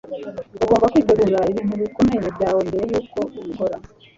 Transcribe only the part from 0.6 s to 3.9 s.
Ugomba kwitega ibintu bikomeye byawe mbere yuko ubikora.”